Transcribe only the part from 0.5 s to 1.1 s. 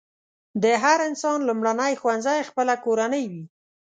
د هر